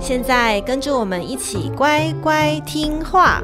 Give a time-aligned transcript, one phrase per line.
[0.00, 3.42] 现在跟着我们一起乖乖听话。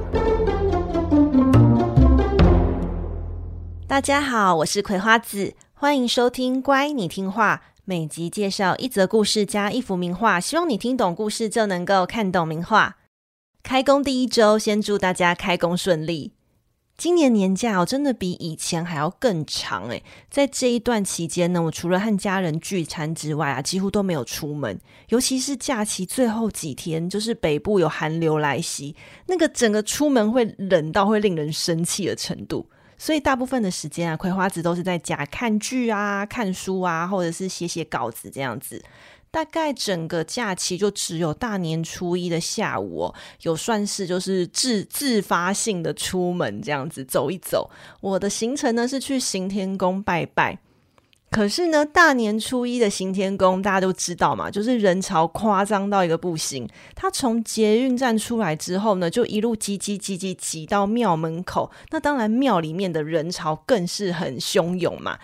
[3.86, 7.62] 大家好，我是葵花子，欢迎收听《乖，你听话》。
[7.84, 12.98] 每集介绍一则故事加一幅名画，希望你听懂故事就能够看懂名画。
[13.62, 16.34] 开工第一周，先祝大家开工顺利。
[17.00, 20.02] 今年年假哦，真的比以前还要更长诶。
[20.28, 24.78] 在这一段期间呢，我除了和家人聚餐之外啊，几乎都没有出门。
[25.08, 28.94] 尤其是假期最后几天，就是北部有寒流来袭，
[29.28, 32.68] 那个整个出门会冷到会令人生气的程度。
[32.98, 38.78] 所以大部分的时间啊，葵花子都是在家看剧啊、看书啊，或者是写写稿子这样子。
[39.30, 47.70] 大概整个假期就只有大年初一的下午哦，有算是就是自自发性的出门这样子走一走。
[48.00, 50.58] 我的行程呢是去行天宫拜拜，
[51.30, 56.68] 可是呢大年初一的行天宫大家都知道嘛，就是人潮夸张到一个不行。
[56.96, 65.20] 他从捷运站出来之后呢，就一路挤挤挤挤挤到庙门口，那当然庙里面的人潮更是很汹涌嘛。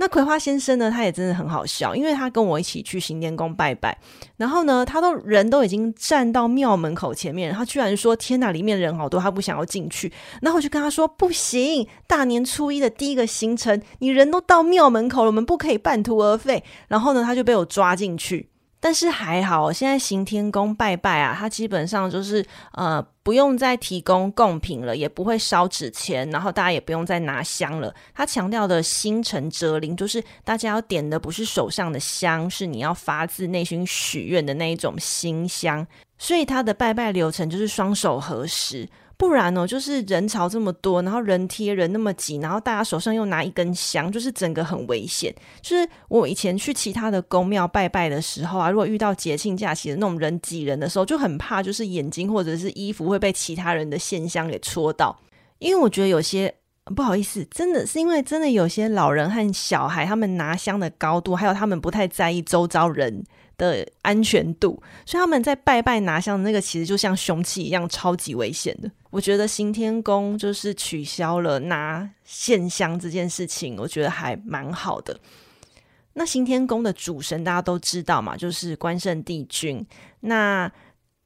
[0.00, 3.98] 那葵花先生呢，他也真的很好笑，因为他跟我一起去行天宫拜拜，
[4.38, 18.49] 然后呢，他都人都已经站到庙门口前面，他居然说：“天哪，里面人好多，他不想要进去。”然后我就跟他说：“不行，大年初一的第一个行程，你人都到庙门口了，我们不可以半途而废。”然后呢，他就被我抓进去。
[18.82, 22.42] 但是还好，现在行天宫拜拜啊，他基本上就是
[22.72, 27.94] 呃不用再提供贡品了，也不会烧纸钱，然后大家也不用再拿香了。
[28.14, 35.86] 他强调的心诚则灵，就是大家要点的不是手上的香，是你要发自内心许愿的那一种心香。
[36.16, 38.88] 所以他的拜拜流程就是双手合十。
[39.20, 45.30] 不然哦，就是人潮这么多，然后人贴人那么挤，然后大家手上又拿一根香，就是整个很危险。
[45.60, 55.14] 就是我以前去其他的宫庙拜拜的时候啊，如果遇到节庆假期的那种人挤人的时候，就很怕，就是眼睛或者是衣服会被其他人的线香给戳到。
[55.58, 56.54] 因为我觉得有些
[56.96, 63.22] 不好意思，真的是因为真的有些老人和小孩，他们拿香的高度，还有他们不太在意周遭人
[63.60, 68.90] 的安全度，所以他们在拜拜拿香的那个，其实就像凶器一样，超级危险的。
[69.10, 75.20] 我觉得行天宫就是取消了拿线香这件事情，我觉得还蛮好的。
[76.14, 79.86] 那行天宫的主神大家都知道嘛，就是关圣帝君。
[80.20, 80.70] 那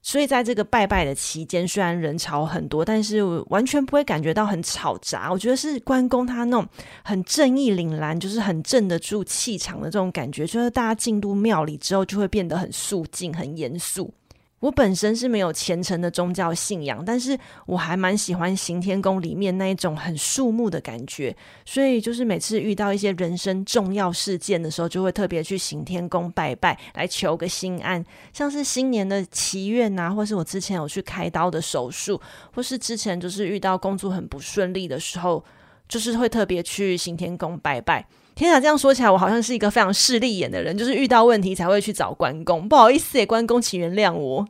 [0.06, 5.32] 所以在这个拜拜的期间，虽然人潮很多，但是完全不会感觉到很吵杂。
[5.32, 6.68] 我觉得是关公他那种
[7.02, 14.12] 很正义凛然，就是很镇得住气场的这种感觉，就是大家进入庙里之后，就会变得很肃静、很严肃。
[14.64, 21.36] 我本身是没有虔诚的宗教信仰，但是我还蛮喜欢行天宫里面那一种很肃穆的感觉，
[21.66, 28.02] 所以就是每次遇到一些人生重要事件的时候，就会特别去行天宫拜拜，来求个心安。
[28.32, 32.18] 像是新年的祈愿啊，或是我之前有去开刀的手术，
[32.54, 35.44] 或是之前就是遇到工作很不顺利的时候，
[35.86, 38.06] 就是会特别去行天宫拜拜。
[38.34, 42.68] 天啊，这样说起来，我好像是一个非常势利眼的人，就是遇到问题才会去找关公。
[42.68, 44.48] 不好意思，关公，请原谅我。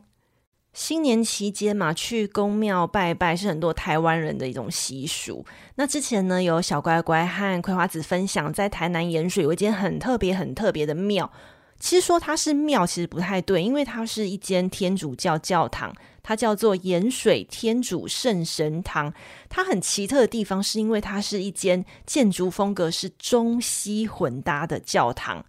[0.73, 5.45] 新年期间嘛，去公庙拜拜是很多台湾人的一种习俗。
[5.75, 11.31] 那之前呢，有小乖乖和葵花子分享，在台南盐水有一间很特别、很特别的庙。
[11.79, 15.93] 其实说它是庙，其实不太对，因为它是一间天主教教堂。
[16.27, 19.13] 它叫做盐水天主圣神堂，
[19.47, 25.45] 它很奇特的地方是因为它是一间建筑风格是中西混搭的教堂。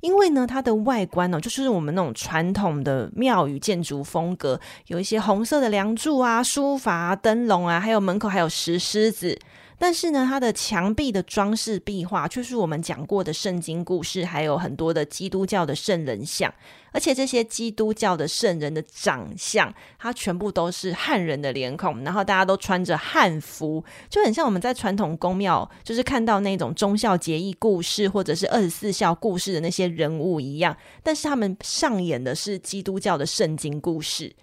[0.00, 9.38] 因为呢，它的外观呢，就是我们那种传统的庙宇建筑风格，有一些红色的梁柱啊、书法啊、灯笼啊，还有门口还有石狮子。
[9.78, 16.52] 但是呢，它的墙壁的装饰壁画却是我们讲过的圣经故事，还有很多的基督教的圣人像。
[16.92, 30.74] 而且这些基督教的圣人的长相，它全部都是汉人的脸孔，然后大家都穿着汉服，就很像我们在传统宫庙就是看到那种忠孝节义故事或者是二十四孝故事的那些人物一样。
[31.02, 34.34] 但是他们上演的是基督教的圣经故事。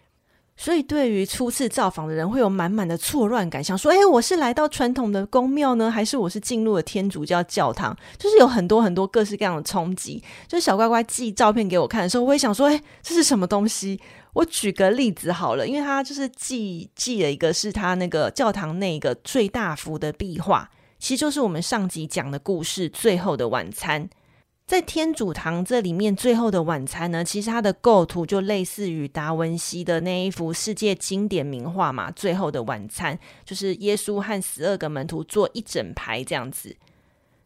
[0.56, 7.98] 所以对于初次造访的人，会有满满的错乱感，想说：哎，我是来到传统的宫庙呢，还是我是进入了天主教教堂？
[8.20, 10.24] 就是有很多很多各式各样的冲击。
[10.48, 14.00] 就是小乖乖寄照片给我看的时候，我会想说：哎，这是什么东西？
[14.34, 24.04] 我举个例子好了，因为他就是寄寄了一个是他那个教堂那个最大幅的壁画，其实就是我们上集讲的故事《最后的晚餐》。
[24.74, 33.16] 在天主堂这里面，《最后的晚餐》呢，其实它的构图就类似于达文西的那一幅世界经典名画嘛，《最后的晚餐》
[33.46, 36.76] 就是耶稣和十二个门徒坐一整排这样子。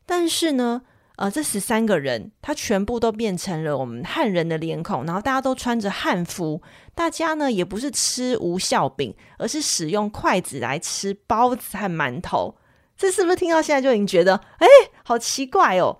[0.06, 0.83] 但是呢，
[1.18, 6.62] 呃，这十三个人他全部都变成了我们汉人的脸孔，然后大家都穿着汉服，
[6.95, 12.56] 大家呢也不是吃无效饼，而是使用筷子来吃包子和馒头。
[12.95, 14.68] 这是不是听到现在就已经觉得，哎，
[15.03, 16.00] 好奇怪哦？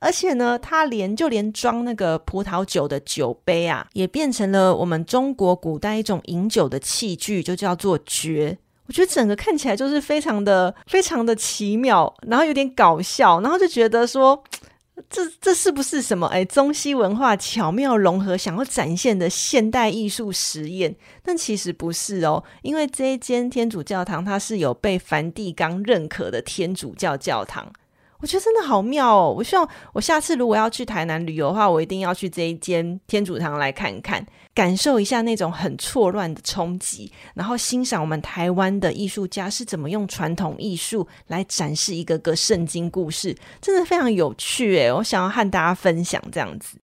[0.00, 8.58] 而且呢，它连就连装那个葡萄酒的酒杯啊，也变成了我们中国古代一种饮酒的器具，就叫做爵。
[8.86, 14.42] 我觉得整个看起来就是非常的非常的奇妙，然后有点搞笑，然后就觉得说，
[15.10, 20.96] 这这是不是什么哎，中西文化巧妙融合想要展现的现代艺术实验？
[21.22, 27.70] 但其实不是哦，因为这一间天主教堂它是有被梵蒂冈认可的天主教教堂。
[28.20, 29.34] 我觉得真的好妙哦！
[29.36, 46.78] 我希望我下次如果要去台南旅游的话，我一定要去这一间天主堂来看看，感受一下那种很错乱的冲击，然后欣赏我们台湾的艺术家是怎么用传统艺术来展示一个个圣经故事，真的非常有趣诶，我想要和大家分享这样子。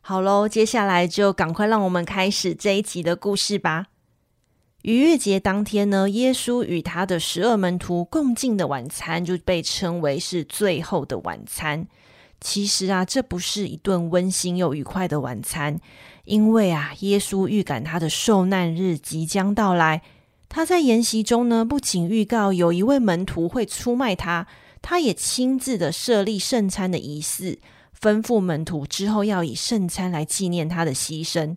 [0.00, 3.86] 好喽，接下来就赶快让我们开始这一集的故事吧。
[4.84, 11.88] 逾越节当天呢，耶稣与他的十二门徒共进的晚餐就被称为是最后的晚餐。
[12.38, 15.80] 其实啊，这不是一顿温馨又愉快的晚餐，
[16.26, 20.02] 因为啊，耶稣预感他的受难日即将到来。
[20.50, 24.46] 他在筵席中呢，不仅预告有一位门徒会出卖他，
[24.82, 27.58] 他也亲自的设立圣餐的仪式，
[27.98, 31.56] 吩咐门徒之后要以圣餐来纪念他的牺牲。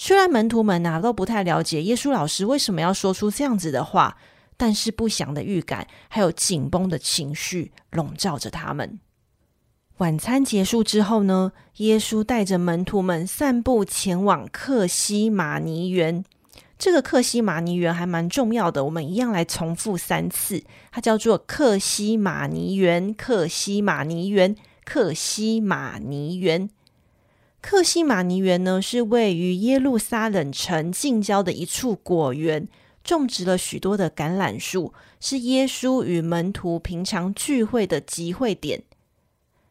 [0.00, 4.16] 虽然门徒们啊都不太了解耶稣老师为什么要说出这样子的话，
[4.56, 9.00] 但是不祥的预感还有紧绷的情绪笼罩着他们。
[9.96, 16.24] 晚餐结束之后呢，耶稣带着门徒们散步前往克西马尼园。
[16.78, 20.62] 这个克西马尼园还蛮重要的，我们一样来重复三次，
[20.92, 24.54] 它叫做克西马尼园，克西马尼园，
[24.84, 26.70] 克西马尼园。
[27.60, 32.68] 克西马尼园呢，是位于耶路撒冷城近郊的一处果园，
[33.02, 38.84] 种植了许多的橄榄树，是耶稣与门徒平常聚会的集会点。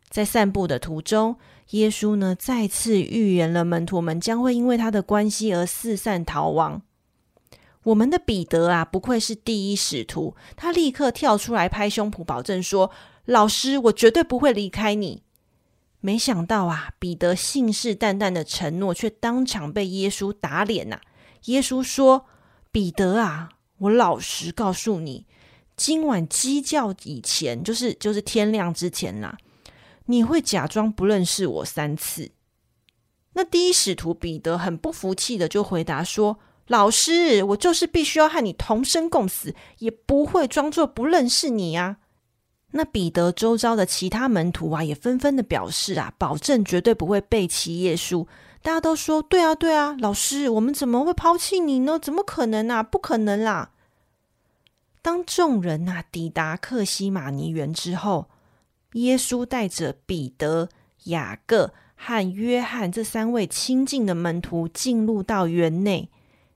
[0.10, 1.38] 在散步的途中，
[1.72, 6.82] 耶稣呢再次预言了门徒们将会因为他的关系而四散逃亡。
[7.84, 12.92] 我们的彼得啊，不愧是第一使徒，他立刻跳出来拍胸脯保证说
[13.26, 15.24] ：“老师，我绝对不会离开你。”
[16.08, 21.02] 没想到啊，彼得信誓旦旦的承诺，却当场被耶稣打脸呐、啊！
[21.48, 22.26] 耶稣说
[22.72, 23.50] ：“彼得啊，
[23.80, 25.26] 我老实告诉你，
[25.76, 29.36] 今晚鸡叫以前，就是就是天亮之前呐、
[30.06, 32.32] 你会假装不认识我三次。”
[33.36, 41.98] 那第一使徒彼得很不服气的就回答说：“老师，我就是必须要和你同生共死，也不会装作不认识你、啊。”
[42.72, 48.28] 那彼得周遭的其他门徒啊，也纷纷的表示啊，保证绝对不会背弃耶稣。
[48.62, 51.98] 大家都说：“对啊，对啊，老师，我们怎么会抛弃你呢？
[51.98, 52.84] 怎么可能啊？
[52.84, 53.72] 不可能啦！”
[55.02, 58.28] 当众人呐、啊、抵达克西马尼园之后，
[58.94, 60.68] 耶稣带着彼得、
[61.06, 66.10] 雅各和约翰这三位亲近的门徒进入到园内，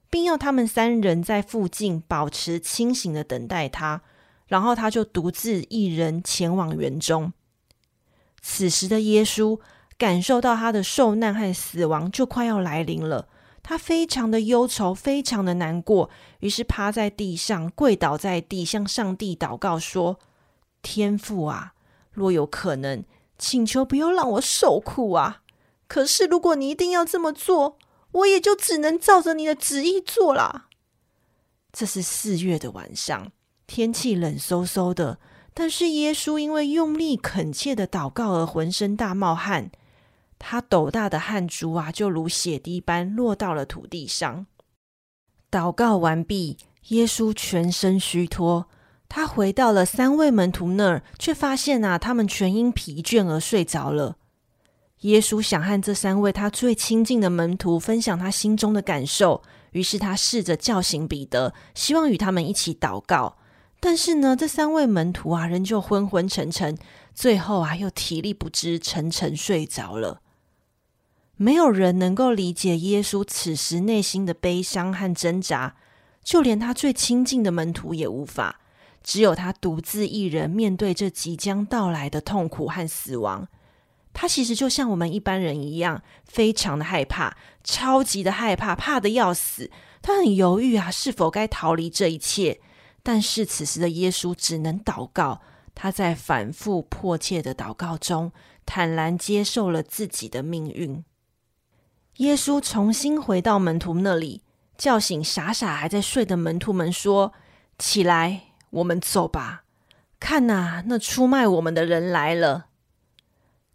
[0.10, 4.02] 并要他们三人在附近保持清醒的等待他。
[4.52, 7.32] 然后他就独自一人前往园中。
[8.42, 9.58] 此时的耶稣
[9.98, 13.30] 感受到他的受难和死亡就快要来临了，
[13.64, 16.10] 他非常的忧愁，非常的难过，
[16.42, 20.20] 于是趴在地上，跪倒在地，向上帝祷告说
[20.84, 21.72] ：“天父啊，
[22.12, 23.06] 若有可能，
[23.38, 25.44] 请求不要让我受苦啊！
[25.88, 27.78] 可是如果你一定要这么做，
[28.12, 30.68] 我也就只能照着你的旨意做啦。”
[31.72, 33.32] 这是四月的晚上。
[33.74, 35.18] 天气冷飕飕的，
[35.54, 39.72] 但是耶稣因为用力恳切的祷告而浑身大冒汗，
[40.38, 44.46] 他斗大的汗珠啊，就如血滴般落到了土地上。
[45.50, 46.58] 祷告完毕，
[46.90, 48.68] 耶稣全身虚脱，
[49.08, 54.18] 他回到了三位门徒那儿，却发现啊，他们全因疲倦而睡着了。
[55.04, 63.38] 耶稣想和这三位他最亲近的门徒分享他心中的感受，于是他试着叫醒彼得，希望与他们一起祷告。
[63.84, 66.78] 但是呢，这三位门徒啊，仍旧昏昏沉沉，
[67.16, 70.22] 最后啊，又体力不支，沉沉睡着了。
[71.36, 75.76] 没有人能够理解耶稣此时内心的悲伤和挣扎，
[76.24, 78.60] 就连他最亲近的门徒也无法。
[79.04, 83.48] 只有他独自一人面对这即将到来的痛苦和死亡。
[84.14, 89.72] 他其实就像我们一般人一样，非常的害怕，超级的害怕，怕得要死。
[90.04, 92.60] 他很犹豫啊，是否该逃离这一切？
[93.04, 95.42] 但是此时的耶稣只能祷告。
[95.74, 98.32] 他在反复迫切的祷告中，
[98.66, 101.04] 坦然接受了自己的命运。
[102.18, 104.44] 耶稣重新回到门徒那里，
[104.78, 107.34] 叫醒傻傻还在睡的门徒们，说
[107.80, 109.64] ：“起来，我们走吧。
[110.20, 112.68] 看哪，那出卖我们的人来了。”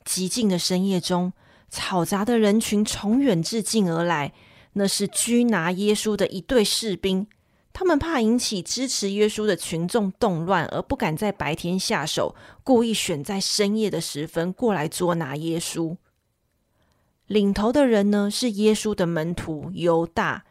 [0.05, 1.33] 寂静的深夜中，
[1.73, 4.33] 嘈杂的人群从远至近而来。
[4.75, 7.27] 那是拘拿耶稣的一队士兵，
[7.79, 15.95] 他们怕引起支持耶稣的群众动乱，而不敢在白天下手，故意选在深夜的时分过来捉拿耶稣。
[17.27, 20.47] 领头的人呢，是耶稣的门徒犹大。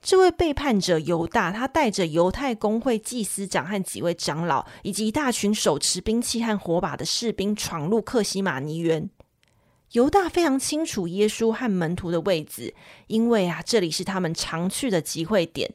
[0.00, 9.10] 这位背叛者犹大，他带着犹太公会祭司长和几位长老，以及一大群手持兵器和火把的士兵，闯入克西马尼园。
[9.90, 12.72] 犹大非常清楚耶稣和门徒的位置，
[13.08, 15.74] 因为啊，这里是他们常去的集会点。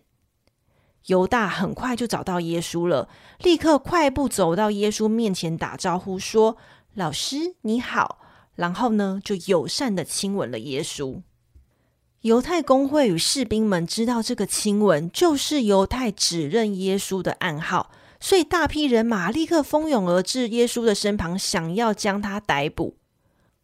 [1.07, 6.57] 犹大很快就找到耶稣了，立刻快步走到耶稣面前打招呼说
[6.93, 8.19] ：“老师，你好。”
[8.55, 11.21] 然后呢，就友善的亲吻了耶稣。
[12.21, 17.89] 犹太公会与士兵们知道这个亲吻就是犹太指认耶稣的暗号，
[18.19, 22.95] 所以大批人马立刻蜂拥而至耶稣的身旁，想要将他逮捕。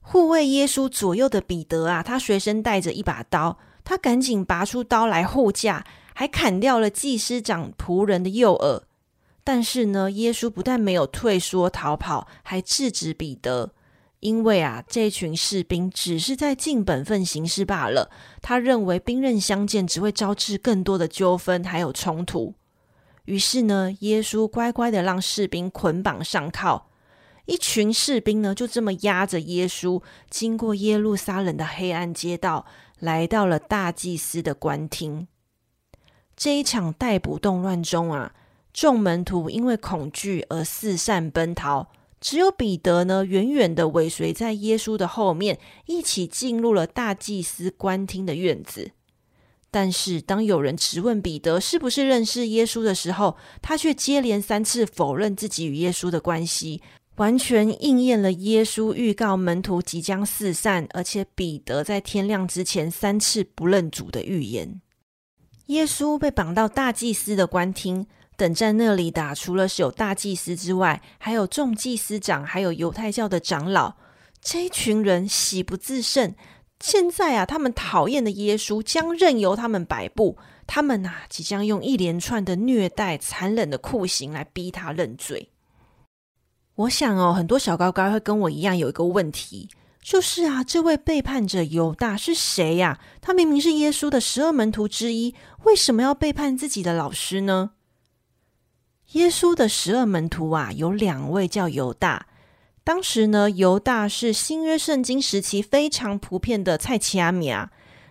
[0.01, 5.85] 护卫耶稣左右的彼得啊，他随身带着一把刀，他赶紧拔出刀来护驾，
[6.19, 8.81] 还砍掉了祭司长仆人的右耳。
[9.43, 13.71] 但是呢，耶稣不但没有退缩逃跑，还制止彼得。
[14.21, 18.09] 因为啊，这群士兵只是在尽本分行事罢了。
[18.41, 22.55] 他认为兵刃相见只会招致更多的纠纷，还有冲突。
[23.25, 26.87] 于是呢，耶稣乖乖的让士兵捆绑上铐。
[27.45, 32.65] 一群士兵呢，就这么压着耶稣，经过耶路撒冷的黑暗街道，
[32.97, 35.27] 来到了大祭司的官厅。
[36.37, 38.35] 这一场逮捕动乱中啊，
[38.71, 41.89] 众门徒因为恐惧而四散奔逃。
[42.21, 48.91] 只有彼得呢，远远的尾随在耶稣的后面，一起进入了大祭司官厅的院子。
[49.71, 56.81] 但是，当有人质问彼得是不是认识耶稣的时候，他却接连三次否认自己与耶稣的关系，
[57.15, 64.81] 完全应验了耶稣预告门徒即将四散，而且彼得在天亮之前三次不认主的预言。
[65.67, 68.07] 耶稣被绑到大祭司的官厅。
[68.35, 73.95] 等在那里的，除了是有大祭司之外，还有众祭司长，还有犹太教的长老。
[74.39, 76.35] 这一群人喜不自胜。
[76.79, 85.49] 现在啊，他们讨厌的耶稣将任由他们摆布，他们呐、啊，即将用一连串的虐待、残忍的酷刑来逼他认罪。
[86.75, 89.67] 我想哦，很多小高高会跟我一样有一个问题，
[90.07, 92.97] 就是啊，这位背叛者犹大是谁呀？
[93.19, 95.35] 他明明是耶稣的十二门徒之一，
[95.65, 97.71] 为什么要背叛自己的老师呢？
[99.11, 102.27] 耶稣的十二门徒啊，有两位叫犹大。
[102.85, 107.67] 当时呢，犹大是新约圣经时期非常普遍的菜市仔名。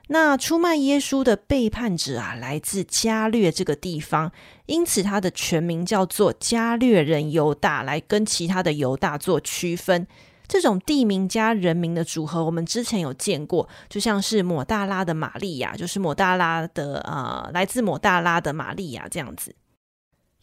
[0.08, 4.30] 那出卖耶稣的背叛者啊，来自加略这个地方，
[4.66, 10.06] 因此他的全名叫做加略人犹大，来跟其他的犹大做区分。
[10.48, 19.54] 这种地名加人名的组合，我们之前有见过，就像是抹大拉的玛利亚，就是抹大拉的呃，来自抹大拉的玛利亚这样子。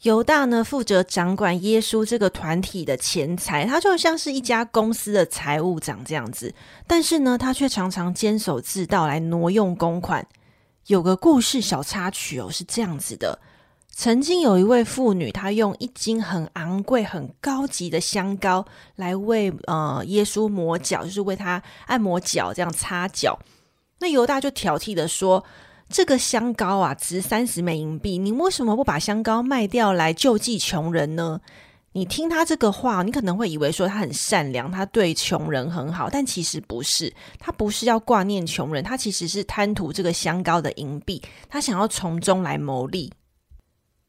[0.02, 6.54] 犹大呢，负责掌管耶稣这个团体的钱财，他就像是一家公司的财务长这样子。
[6.86, 10.28] 但是呢，他却常常监守自盗来挪用公款。
[10.88, 13.40] 有个故事小插曲哦，是这样子的：
[13.96, 23.40] 曾经有一位妇女，她用一斤很昂贵、很高级的香膏来为呃耶稣抹脚，就是为他按摩脚，这样擦脚。
[24.00, 25.44] 那犹大就挑剔的说。
[25.90, 28.18] 这个香膏啊，值三十枚银币。
[28.18, 31.40] 你为什么不把香膏卖掉来救济穷人呢？
[31.92, 37.14] 你听他这个话，你可能会以为说他很善良，他对穷人很好，但其实不是。
[37.38, 43.14] 他不是要挂念穷人，他其实是贪图这个香膏的银币，他想要从中来牟利。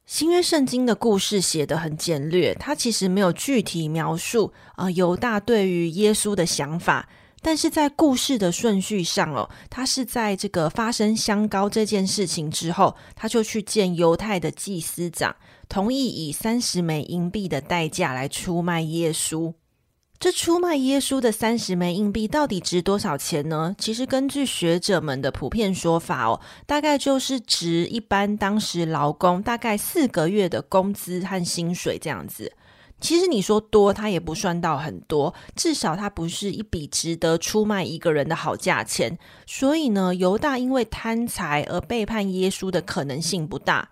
[0.07, 7.09] 新约圣经的故事写得很简略，它其实没有具体描述啊，呃，犹大对于耶稣的想法。
[7.41, 15.35] 但是在故事的顺序上哦，他是在这个发生香膏这件事情之后，他就去见犹太的祭司长，
[15.69, 19.53] 同意以三十枚银币的代价来出卖耶稣。
[20.21, 23.77] 这出卖耶稣的三十枚硬币到底值多少钱呢？
[23.79, 32.53] 其实根据学者们的普遍说法哦，大概就是值一般当时劳工大概四个月的工资和薪水这样子。
[33.01, 39.19] 其实你说多，它也不算到很多，至少它不是一笔值得出卖一个人的好价钱。
[39.45, 43.91] 所以呢，犹大因为贪财而背叛耶稣的可能性不大。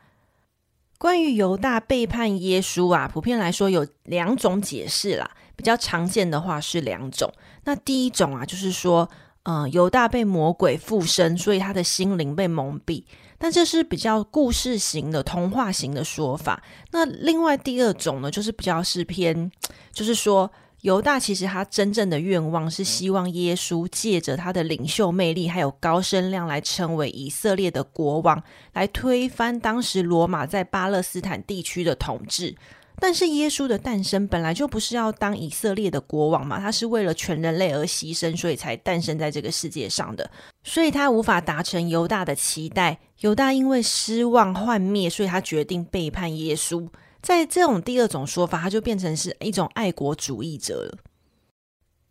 [0.96, 5.30] 关于犹大背叛耶稣啊，普遍来说有两种解释啦。
[5.62, 7.32] 比较常见的话是两种。
[7.62, 9.08] 那第一种啊，就是说，
[9.44, 13.04] 呃，犹大被魔鬼附身，所以他的心灵被蒙蔽。
[13.38, 16.60] 但这是比较故事型的、童话型的说法。
[16.90, 19.52] 那另外第二种呢，就是比较是偏，
[19.92, 20.50] 就是说，
[20.80, 28.42] 犹大其实他真正的愿望是希望耶稣借着他的领袖魅力还有高声量来成为以色列的国王，
[28.72, 32.56] 来推翻当时罗马在巴勒斯坦地区的统治。
[32.98, 40.30] 但是耶稣的诞生本来就不是要当以色列的国王嘛，他是为了全人类而牺牲，所以才诞生在这个世界上的，
[40.62, 43.00] 所以他无法达成犹大的期待。
[43.20, 46.88] 犹大因为失望幻灭，所以他决定背叛耶稣。
[47.20, 50.98] 在这种第二种说法，他就变成是一种爱国主义者了。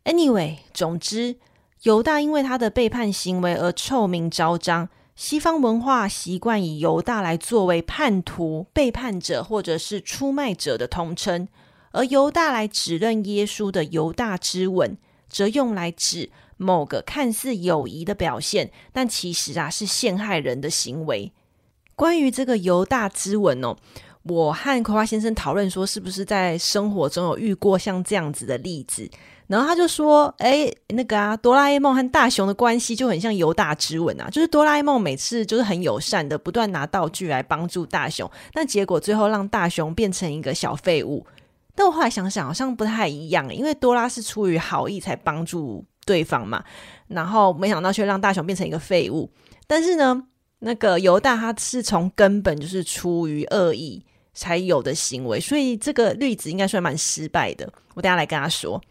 [0.06, 1.38] Anyway，总之，
[1.84, 4.90] 犹大因为他的背叛行为而臭名昭彰。
[5.16, 11.48] 西方文化习惯以犹大来作为叛徒、背叛者或者是出卖者的通称，
[11.92, 14.98] 而犹大来指认耶稣的犹大之吻，
[15.30, 21.32] 则用来指某个看似友谊的表现，但其实啊是陷害人的行为。
[21.96, 23.76] 关于这个犹大之吻哦，
[24.24, 29.08] 我和葵花先生讨论说，是不是在生活中有遇过像这样子的例子？
[29.52, 41.26] 然后他就说：“哎，那个啊，哆啦 A 梦和大雄的关系就很像犹大之吻啊，就是哆啦 A 梦每次就是很友善的，不断拿道具来帮助大雄，但结果最后让大雄变成一个小废物。
[41.76, 46.64] 但我后来想想，好像不太一样，因为哆啦是出于好意才帮助对方嘛，
[47.10, 49.30] 然后没想到却让大雄变成一个废物。
[49.68, 50.24] 但是呢，
[50.60, 54.02] 那个犹大他是从根本就是出于恶意
[54.34, 57.70] 才有的行为，所以这个例子应该算蛮失败的。
[57.96, 58.82] 我等下来跟他说。”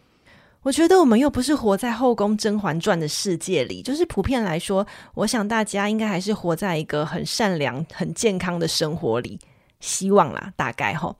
[0.62, 9.38] 我觉得我们又不是活在《后宫甄嬛传》的世界里，就是普遍来说，我想大家应该还是活在一个很善良、很健康的生活里，
[9.80, 11.16] 希望啦，大概吼。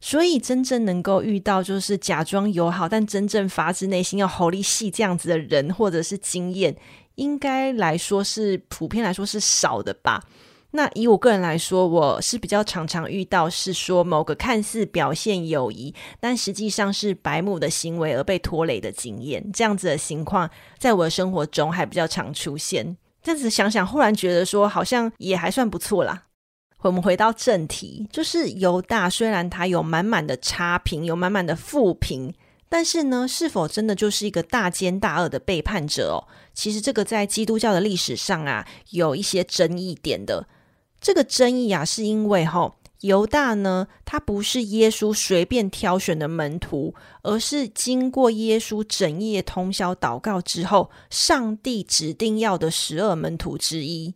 [0.00, 6.76] 所以真正能够遇到就是假装友好，但真正发自内心要吼力戏这样子的人，或者是经验，
[7.16, 10.22] 应该来说是普遍来说是少的吧。
[10.76, 19.52] 那以我个人来说，我是比较常常遇到是说某个看似表现友谊，但实际上是白目的行为而被拖累的经验。
[19.52, 22.96] 这样子的情况，在我的生活中还比较常出现。
[23.22, 26.24] 这样子想想，忽然觉得说好像也还算不错啦。
[26.80, 32.34] 我们回到正题，就是犹大虽然他有满满的差评，有满满的负评，
[32.68, 36.26] 但是呢，是否真的就是一个大奸大恶的背叛者哦？
[36.52, 40.48] 其实这个在基督教的历史上啊，有一些争议点的。
[41.04, 54.14] 这个争议啊，是因为哈、犹大呢，他不是耶稣随便挑选的门徒，而是经过耶稣整夜通宵祷告之后，上帝指定要的十二门徒之一。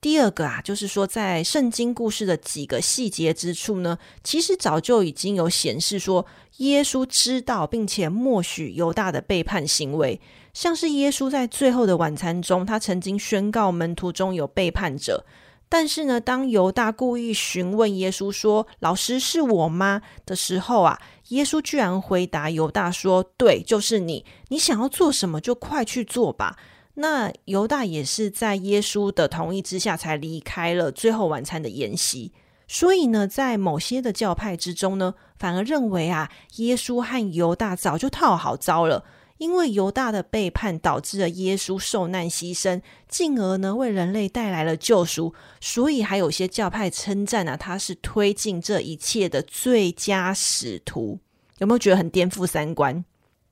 [0.00, 6.24] 第二个啊，就是说在圣经故事的几个细节之处呢，其实早就已经有显示说，
[6.58, 10.20] 耶稣知道并且默许犹大的背叛行为，
[10.54, 15.26] 像是耶稣在最后的晚餐中，他曾经宣告门徒中有背叛者。
[15.68, 24.24] 但是呢，当犹大故意询问耶稣说：“老师是我吗？”的时候啊，耶稣居然回答犹大说：“对，就是你。
[24.48, 26.56] 你想要做什么，就快去做吧。”
[27.00, 32.32] 那犹大也是在耶稣的同意之下才离开了最后晚餐的筵席。
[32.66, 39.04] 所以呢，在某些的教派之中呢，反而认为啊，耶稣和犹大早就套好招了。
[39.38, 51.18] 因为犹大的背叛导致了耶稣受难牺牲，进而呢为人类带来了救赎，所以还有些教派称赞啊，他是推进这一切的最佳使徒。
[51.58, 53.04] 有没有觉得很颠覆三观？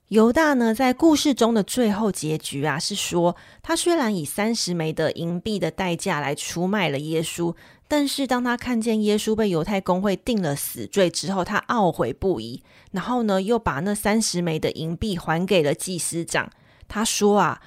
[0.09, 7.55] 犹大呢在故事中的最后结局啊，是说他虽然以三十枚的银币的代价来出卖了耶稣。
[7.89, 12.63] 但是当他看见耶稣被犹太公会定了死罪之后，他懊悔不已。
[12.91, 16.51] 然后呢，又把那三十枚的银币还给了祭司长。
[16.89, 17.61] 他说：“啊，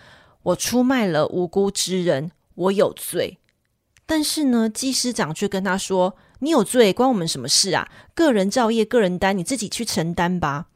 [0.43, 3.37] 我出卖了无辜之人，我有罪。”
[4.05, 7.89] 但是呢，祭司长却跟他说：“你有罪，关我们什么事啊？
[8.13, 10.67] 个人造业，个人担，你自己去承担吧。”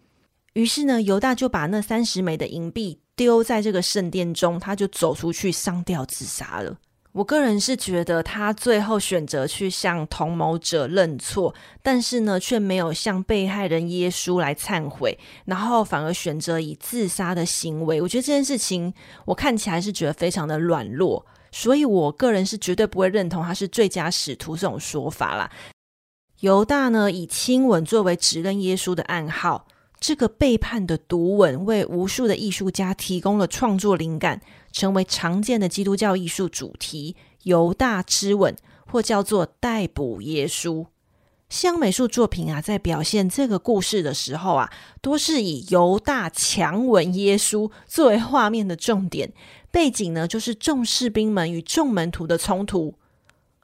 [0.54, 6.78] 于是呢，犹大就把那三十枚的银币丢在这个圣殿中，他就走出去上吊自杀了。
[7.14, 18.02] 我个人是觉得他最后选择去向同谋者认错，但是呢，却没有向被害人耶稣来忏悔，然后反而选择以自杀的行为。
[18.02, 18.92] 我觉得这件事情
[19.26, 25.52] 我看起来是觉得非常的软弱，所以我个人是绝对不会认同他是最佳使徒这种说法啦。
[26.40, 29.68] 犹大呢，以亲吻作为指认耶稣的暗号。
[30.06, 34.42] 这个背叛的毒吻为无数的艺术家提供了创作灵感，
[34.74, 38.54] 成为常见的基督教艺术主题——犹大之吻，
[38.86, 40.86] 或叫做逮捕耶稣。
[41.48, 44.70] 西洋美术作品啊，在表现这个故事的时候啊，
[45.02, 49.32] 多是以犹大强吻耶稣作为画面的重点，
[49.72, 52.96] 背景呢，就是众士兵们与众门徒的冲突。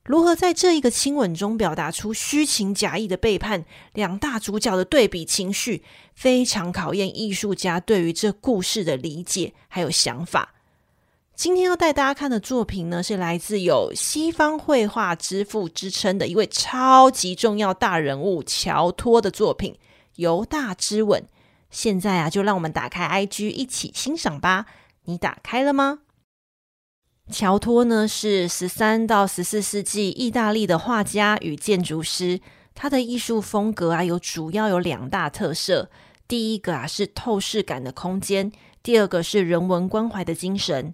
[0.05, 3.63] 如何在这一个亲吻中表达出虚情假意的背叛？
[3.93, 5.83] 两大主角的对比情绪，
[6.19, 10.53] 非常考验艺术家对于这故事的理解还有想法。
[11.33, 19.71] 今天要带大家看的作品呢，是来自有西方绘画之父之称的一位超级重要大人物乔托的作品
[20.17, 21.21] 《犹大之吻》。
[21.69, 24.65] 现在啊，就让我们打开 IG 一起欣赏吧。
[25.05, 25.99] 你打开了吗？
[27.31, 32.41] 乔托呢，是十三到十四世纪意大利的画家与建筑师。
[32.75, 35.89] 他的艺术风格啊，有主要有两大特色。
[36.29, 38.51] 第一个啊是透视感的空间，
[38.83, 40.93] 第二个是人文关怀的精神。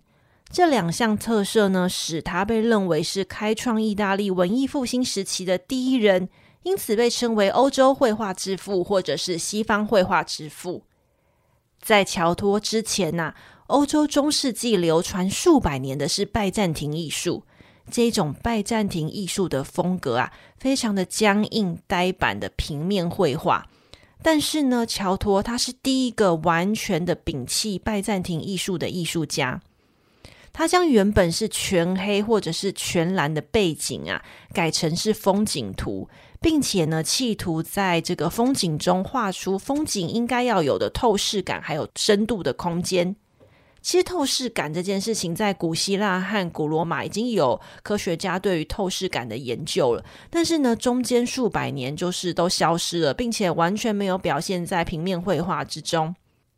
[0.50, 6.30] 这两项特色呢，使他被认为是开创意大利文艺复兴时期的第一人，
[6.63, 10.84] 因此被称为欧洲绘画之父，或者是西方绘画之父。
[11.82, 13.36] 在乔托之前呐、
[13.67, 17.43] 欧洲中世纪流传数百年的是拜占庭艺术，
[17.91, 23.67] 这种拜占庭艺术的风格啊，非常的僵硬、呆板的平面绘画。
[24.25, 29.61] 但是呢，乔托他是第一个完全的摒弃拜占庭艺术的艺术家，
[30.51, 36.09] 他将原本是全黑或者是全蓝的背景啊，改成是风景图，
[36.41, 43.15] 并且呢，企图在这个风景中画出风景应该要有的透视感，还有深度的空间。
[43.86, 56.15] 其实透视感这件事情，在古希腊和古罗马已经有科学家对于透视感的研究了，但是呢，中间数百年就是都消失了，并且完全没有表现在平面绘画之中。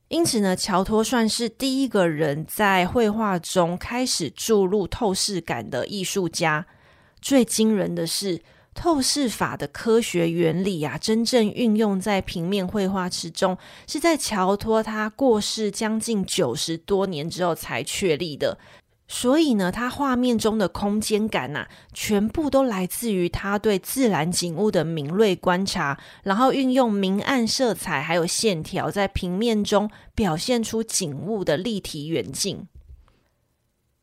[0.07, 6.65] 因此呢，乔托算是第一个人在绘画中开始注入透视感的艺术家。
[7.19, 8.41] 最惊人的是，
[8.77, 18.59] 透视法的科学原理啊，真正运用在平面绘画之中，是在乔托他过世将近九十多年之后才确立的。
[19.09, 32.67] 所以呢，他画面中的空间感呐、啊，全部都来自于他对自然景物的敏锐观察，然后运用明暗色彩还有线条，在平面中表现出景物的立体远近。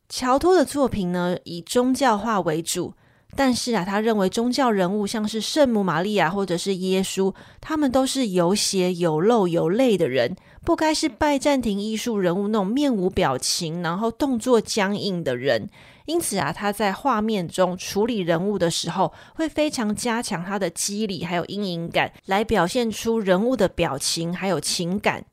[0.08, 2.94] 乔托的作品呢，以宗教画为主。
[3.36, 15.68] 但是啊，他认为宗教人物像是圣母玛利亚或者是耶稣，他们都是有血有肉有泪的人，不该是拜占庭艺术人物那种面无表情，然后动作僵硬的人。
[16.06, 25.24] 因此啊，他在画面中处理人物的时候，会非常加强他的肌理还有阴影感，来表现出人物的表情还有情感。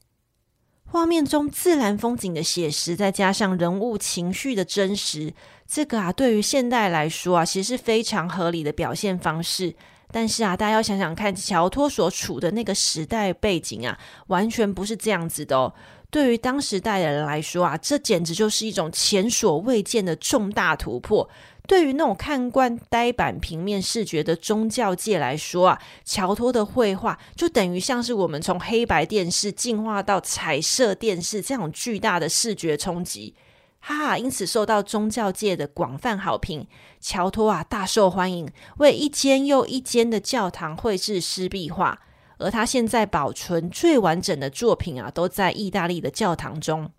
[0.92, 5.34] 画面中自然风景的写实，再加上人物情绪的真实。
[5.66, 9.74] 这个啊，对于现代来说啊，其实是非常合理的表现方式。
[10.12, 15.74] 但是啊，大家要想想看，乔托所处的那个时代背景啊，完全不是这样子的哦。
[16.10, 21.30] 对于当时代的人来说啊，这简直就是一种前所未见的重大突破。
[21.72, 33.36] 对于那种看惯呆板平面视觉的宗教界来说啊，乔托的绘画就等于像是我们从黑白电视进化到彩色电视这样巨大的视觉冲击。
[33.80, 36.68] 哈哈，因此受到宗教界的广泛好评。
[37.00, 42.02] 乔托啊，大受欢迎，为一间又一间的教堂绘制湿壁画。
[42.40, 46.92] 而他现在保存最完整的作品啊，都在意大利的教堂中。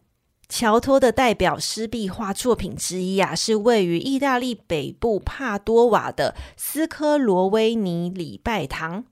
[0.54, 9.06] 乔托的代表湿壁画作品之一啊，是位于意大利北部帕多瓦的斯科罗威尼礼拜堂。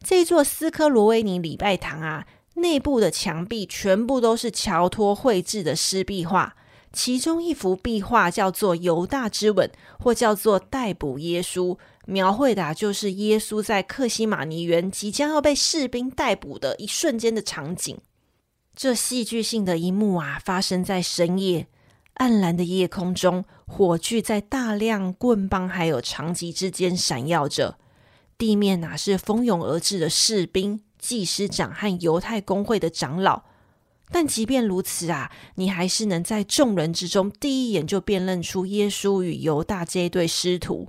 [0.00, 2.28] 这座斯科罗威尼礼拜堂啊。
[2.54, 6.54] 内部的墙壁全部都是乔托绘制的湿壁画，
[6.92, 11.74] 其中一幅壁画叫做《犹大之吻》，或叫做《逮捕耶稣》，
[12.06, 17.98] 描绘的就是耶稣在克西马尼园即将要被士兵逮捕的一瞬间的场景。
[18.80, 21.66] 这戏剧性的一幕啊，发生在深夜，
[22.14, 27.76] 暗蓝的夜空中，火炬在大量棍棒还有长戟之间闪耀着，
[28.38, 30.80] 地面哪是蜂拥而至的士兵。
[30.98, 33.42] 祭司长和犹太公会的长老，
[34.10, 40.88] 但即便如此啊，你还是能在众人之中第一眼就辨认出耶稣与犹大这一对师徒。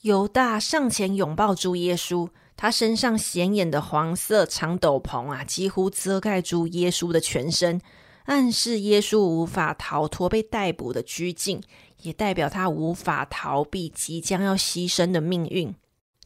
[0.00, 7.80] 犹大上前拥抱住耶稣，他身上显眼的黄色长斗篷啊，几乎遮盖住耶稣的全身，
[8.24, 11.62] 暗示耶稣无法逃脱被逮捕的拘禁，
[12.02, 15.74] 也代表他无法逃避即将要牺牲的命运。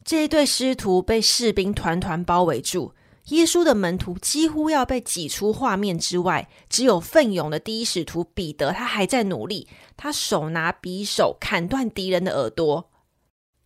[0.03, 2.93] 这一对师徒被士兵团团包围住。
[3.27, 9.67] 耶稣的门徒几乎要被挤出画面之外，只有奋勇的第一使徒彼得，他还在努力。
[9.95, 12.90] 他手拿匕首砍断敌人的耳朵。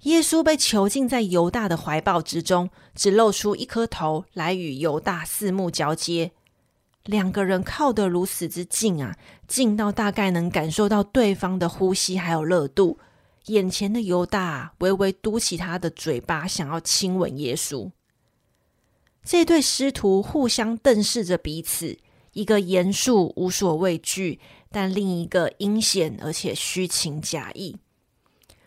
[0.06, 6.32] 耶稣被囚禁在犹大的怀抱之中，只露出一颗头来与犹大四目交接。
[7.06, 13.00] 两个人靠得如此之近啊，近到大概能感受到对方的呼吸还有热度。
[13.48, 17.92] 眼前的犹大微微嘟起他的嘴巴，想要亲吻耶稣。
[19.24, 21.98] 这对师徒互相瞪视着彼此，
[22.34, 24.40] 一个严肃无所畏惧，
[24.72, 27.78] 但另一个阴险而且虚情假意。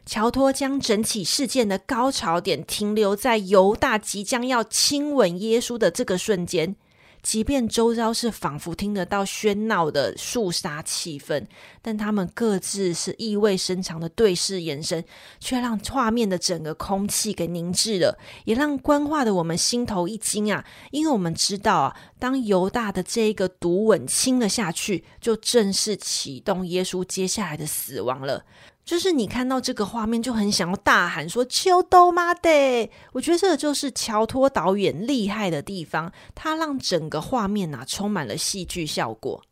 [0.08, 6.74] 乔托将整起事件的高潮点停留在犹大即将要亲吻耶稣的这个瞬间。
[7.20, 11.44] 即便周遭是仿佛听得到喧闹的肃杀气氛，
[11.82, 15.04] 但他们各自是意味深长的对视眼神，
[15.38, 18.16] 却让画面的整个空气给凝滞了，
[18.46, 20.64] 也让观画的我们心头一惊啊！
[20.90, 28.46] 因为我们知道啊，当犹大的这一个毒吻亲了下去，就正式启动耶稣接下来的死亡了。
[28.88, 39.42] 就是你看到这个画面就很想要大喊说“秋刀妈的”，我觉得这就是乔托导演厉害的地方，他让整个画面啊充满了戏剧效果。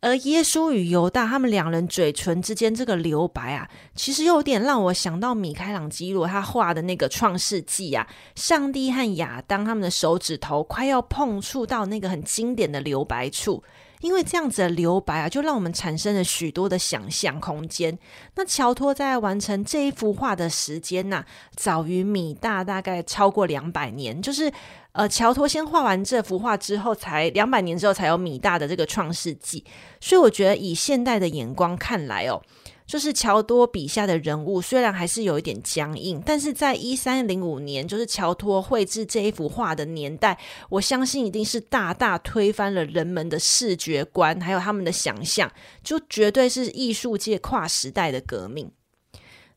[0.00, 13.64] 而耶稣与犹大他们两人嘴唇之间这个留白啊，其实有点让我想到米开朗基罗他画的那个《创世纪》啊，上帝和亚当他们的手指头快要碰触到那个很经典的留白处。
[14.04, 17.98] 因为这样子的留白啊，就让我们产生了许多的想象空间。
[18.34, 21.24] 那乔托在完成这一幅画的时间呢、
[21.56, 24.20] 早于米大大概超过两百年。
[24.20, 24.52] 就是
[24.92, 29.60] 呃，乔托先画完这幅画之后，才两百年之后才有米大的这个《创世纪》。
[30.00, 32.42] 所以我觉得以现代的眼光看来哦。
[32.86, 45.50] 就是乔托笔下的人物，虽然还是有一点僵硬，但是在一三零五年，就是乔托绘制这一幅画的年代，我相信一定是大大推翻了人们的视觉观，还有他们的想象，
[45.82, 48.70] 就绝对是艺术界跨时代的革命。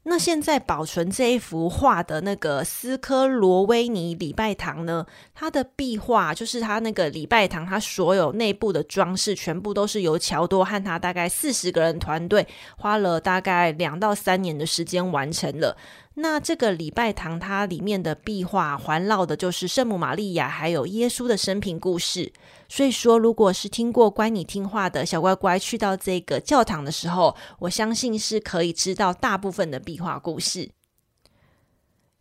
[0.09, 15.75] 那现在保存这一幅画的那个斯科罗威尼礼拜堂呢，它的壁画就是它那个礼拜堂，它所有内部的装饰全部都是由乔多和他大概四十个人团队花了大概两到三年的时间完成了。
[16.19, 22.33] 那这个礼拜堂，它里面的壁画环绕的就是圣母玛利亚还有耶稣的生平故事。
[22.67, 30.71] 所以说，如果是听过乖你听话的小乖乖去到这个教堂的时候，我相信是可以知道大部分的壁画故事。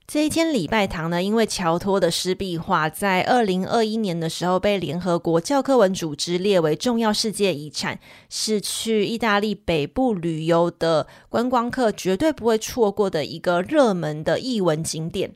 [0.07, 7.99] 这一间礼拜堂呢，因为乔托的湿壁画在二零二一年的时候被联合国教科文组织列为重要世界遗产，
[8.31, 15.35] 是去意大利北部旅游的观光客绝对不会错过的一个热门的艺文景点。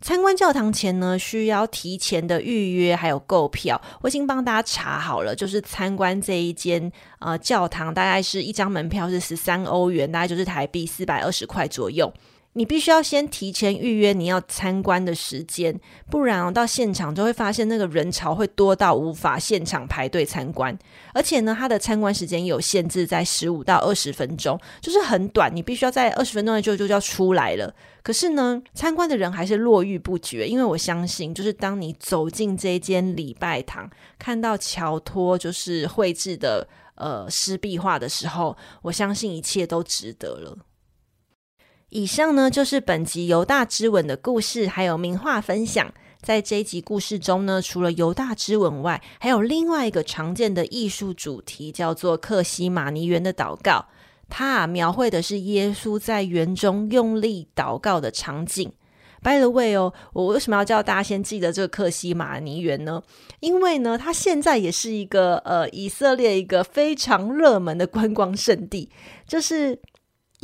[0.00, 3.78] 参观教堂前呢，需要提前的预约还有购票。
[4.00, 12.10] 我已经帮大家查好了，就是参观这一间呃教堂，大概是一张门票是十三欧元，大概就是台币四百二十块左右。
[12.56, 20.76] 你必须要先提前预约你要参观的时间，不然到现场就会发现那个人潮会多到无法现场排队参观。
[21.12, 27.74] 而且呢，它的参观时间有限制在十五到二十分钟，就是很短，你必须要在二十分钟内就就要出来了。
[28.04, 40.56] 可是呢，参观的人还是络绎不绝，因为我相信，就是当你走进这间礼拜堂，看到乔托就是绘制的呃湿壁画的时候，我相信一切都值得了。
[41.94, 45.94] 以上呢，就是本集犹大之吻的故事，还有名画分享。
[46.20, 53.86] 在这一集故事中呢，除了犹大之吻外，还有另外一个常见的艺术主题，叫做克西马尼园的祷告。
[54.28, 58.72] 它啊，描绘的是耶稣在园中用力祷告的场景。
[59.22, 63.00] By the way 哦，我为什么要叫大家先记得这个克西马尼园呢？
[63.38, 68.90] 因为呢，它现在也是一个呃以色列一个非常热门的观光胜地，
[69.28, 69.78] 就是。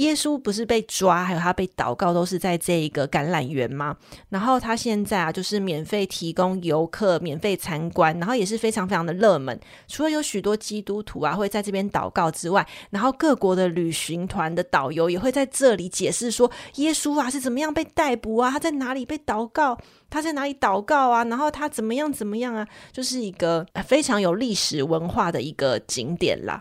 [0.00, 3.94] 耶稣不是被抓，还有他被祷告，都是在这一个橄榄园吗？
[4.30, 9.60] 然后他现在啊，就是免费提供游客免费参观，然后也是非常非常的热门。
[9.86, 19.76] 除了有许多基督徒啊会在这边祷告之外，然后各国的旅行团的导游也会在这里解释说，耶稣啊是怎么样被逮捕啊，他在哪里被祷告，
[20.08, 26.58] 他在哪里祷告啊，然后他怎么样怎么样啊，就是一个非常有历史文化的一个景点啦。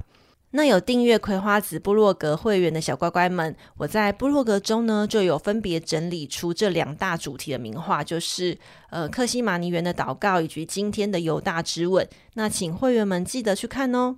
[0.52, 8.58] 那有订阅葵花子部落格会员的小乖乖们，我在部落格中呢就有分别整理出这两大主题的名画，就是
[8.90, 12.08] 呃克西玛尼园的祷告以及今天的犹大之吻。
[12.34, 14.18] 那请会员们记得去看哦。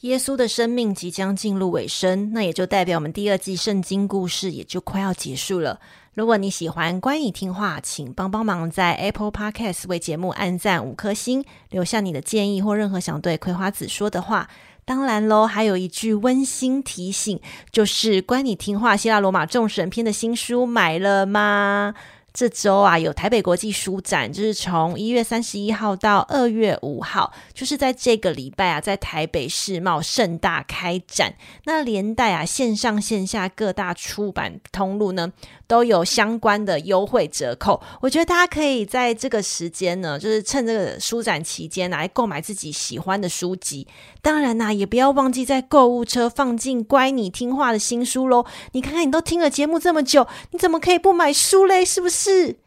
[0.00, 5.78] 耶稣的生命即将进入尾声，那也就代表我们第二季圣经故事也就快要结束了。
[6.14, 14.48] 如果你喜欢乖你听画，请帮帮忙在 Apple Podcast 为节目按赞五颗星，留下你的建议或任何想对葵花子说的话。
[14.90, 17.38] 当然喽，还有一句温馨提醒，
[17.70, 21.94] 就是关你听话，希腊罗马众神篇的新书买了吗？
[22.32, 31.34] 这周啊，有台北国际书展，就是从一月三十一号到二月五号，就是在这个礼拜啊，在台北世贸盛大开展。
[31.64, 35.32] 那连带啊，线上线下各大出版通路呢，
[35.66, 37.82] 都有相关的优惠折扣。
[38.00, 43.88] 我觉得大家可以在这个时间呢，就是趁这个书展期间来购买自己喜欢的书籍。
[44.22, 48.46] 当然呐、也不要忘记在购物车放进乖你听话的新书喽。
[48.72, 51.84] 你看看，你都听了节目这么久，你怎么可以不买书嘞？
[51.84, 52.19] 是不是？
[52.22, 52.58] 是，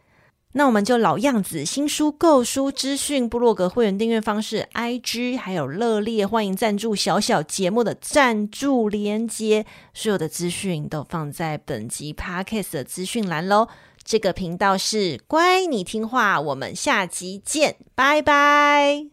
[0.54, 13.68] 那我们就老样子，新书购书资讯、部落格会员订阅方式、IG，还有热烈欢迎赞助小小节目的赞助连接，所有的资讯都放在本集 Podcast 的资讯栏喽。
[14.04, 19.04] 这个频道是乖你听话，我们下集见，拜拜。